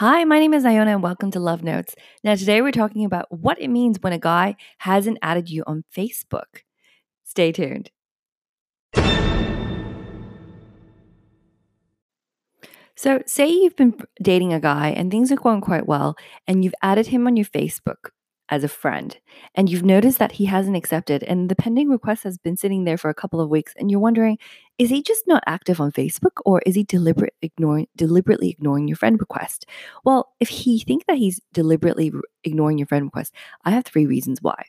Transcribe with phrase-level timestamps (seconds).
[0.00, 1.94] Hi, my name is Iona and welcome to Love Notes.
[2.22, 5.84] Now, today we're talking about what it means when a guy hasn't added you on
[5.90, 6.64] Facebook.
[7.24, 7.90] Stay tuned.
[12.94, 16.14] So, say you've been dating a guy and things are going quite well,
[16.46, 18.10] and you've added him on your Facebook
[18.48, 19.18] as a friend,
[19.54, 22.96] and you've noticed that he hasn't accepted, and the pending request has been sitting there
[22.96, 24.38] for a couple of weeks, and you're wondering,
[24.78, 28.96] is he just not active on Facebook, or is he deliberate ignoring deliberately ignoring your
[28.96, 29.66] friend request?
[30.04, 32.12] Well, if he think that he's deliberately
[32.44, 34.66] ignoring your friend request, I have three reasons why.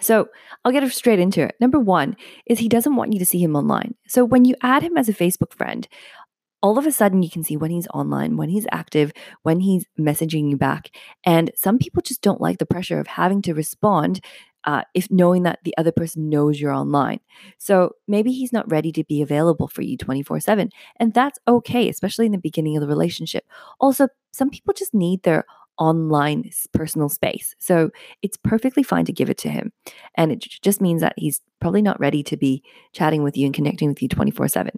[0.00, 0.28] So
[0.64, 1.56] I'll get straight into it.
[1.60, 3.94] Number one is he doesn't want you to see him online.
[4.06, 5.88] So when you add him as a Facebook friend,
[6.62, 9.12] all of a sudden you can see when he's online, when he's active,
[9.42, 10.90] when he's messaging you back.
[11.24, 14.20] And some people just don't like the pressure of having to respond
[14.64, 17.20] uh, if knowing that the other person knows you're online.
[17.58, 20.70] So maybe he's not ready to be available for you 24 7.
[20.96, 23.44] And that's okay, especially in the beginning of the relationship.
[23.80, 25.44] Also, some people just need their
[25.78, 27.54] online personal space.
[27.58, 29.72] So it's perfectly fine to give it to him.
[30.16, 32.62] And it just means that he's probably not ready to be
[32.92, 34.72] chatting with you and connecting with you 24 7.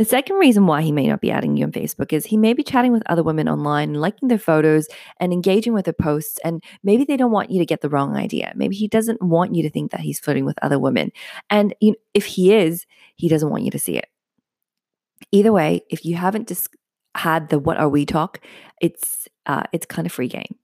[0.00, 2.54] The second reason why he may not be adding you on Facebook is he may
[2.54, 6.40] be chatting with other women online, liking their photos and engaging with their posts.
[6.42, 8.50] And maybe they don't want you to get the wrong idea.
[8.56, 11.12] Maybe he doesn't want you to think that he's flirting with other women.
[11.50, 14.06] And you know, if he is, he doesn't want you to see it.
[15.32, 16.66] Either way, if you haven't dis-
[17.14, 18.40] had the what are we talk,
[18.80, 20.56] it's uh, it's kind of free game.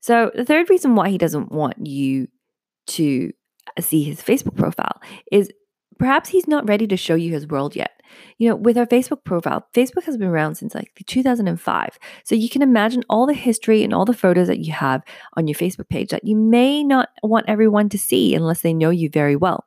[0.00, 2.26] So the third reason why he doesn't want you
[2.88, 3.32] to
[3.78, 5.52] see his Facebook profile is
[6.00, 7.92] perhaps he's not ready to show you his world yet.
[8.38, 11.98] You know, with our Facebook profile, Facebook has been around since like 2005.
[12.24, 15.02] So you can imagine all the history and all the photos that you have
[15.36, 18.90] on your Facebook page that you may not want everyone to see unless they know
[18.90, 19.64] you very well.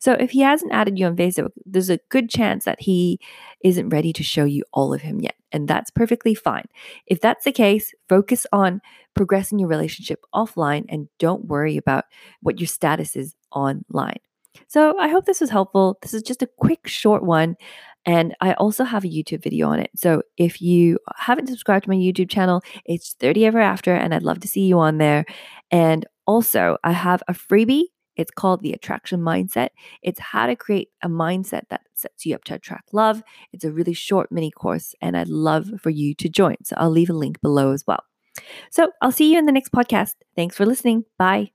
[0.00, 3.18] So if he hasn't added you on Facebook, there's a good chance that he
[3.62, 5.34] isn't ready to show you all of him yet.
[5.52, 6.66] And that's perfectly fine.
[7.06, 8.80] If that's the case, focus on
[9.14, 12.04] progressing your relationship offline and don't worry about
[12.42, 14.18] what your status is online.
[14.68, 15.98] So I hope this was helpful.
[16.02, 17.56] This is just a quick, short one.
[18.06, 19.90] And I also have a YouTube video on it.
[19.96, 24.22] So if you haven't subscribed to my YouTube channel, it's 30 Ever After, and I'd
[24.22, 25.24] love to see you on there.
[25.70, 27.84] And also, I have a freebie.
[28.16, 29.70] It's called the Attraction Mindset.
[30.02, 33.22] It's how to create a mindset that sets you up to attract love.
[33.52, 36.56] It's a really short mini course, and I'd love for you to join.
[36.62, 38.04] So I'll leave a link below as well.
[38.70, 40.14] So I'll see you in the next podcast.
[40.36, 41.04] Thanks for listening.
[41.18, 41.53] Bye.